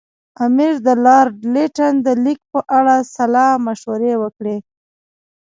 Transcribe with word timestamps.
امیر 0.45 0.73
د 0.85 0.89
لارډ 1.05 1.35
لیټن 1.53 1.93
د 2.05 2.07
لیک 2.23 2.39
په 2.53 2.59
اړه 2.77 2.95
سلا 3.15 3.47
مشورې 3.65 4.13
وکړې. 4.21 4.57